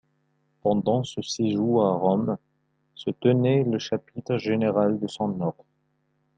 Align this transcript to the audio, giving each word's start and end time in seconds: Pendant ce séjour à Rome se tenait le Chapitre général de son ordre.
Pendant 0.63 1.03
ce 1.03 1.21
séjour 1.21 1.85
à 1.85 1.93
Rome 1.93 2.37
se 2.95 3.11
tenait 3.11 3.61
le 3.63 3.77
Chapitre 3.77 4.39
général 4.39 4.99
de 4.99 5.05
son 5.05 5.39
ordre. 5.41 5.63